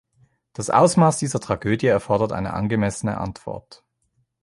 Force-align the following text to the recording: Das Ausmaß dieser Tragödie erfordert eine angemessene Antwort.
Das 0.53 0.71
Ausmaß 0.71 1.19
dieser 1.19 1.39
Tragödie 1.39 1.85
erfordert 1.85 2.31
eine 2.31 2.53
angemessene 2.55 3.19
Antwort. 3.19 3.83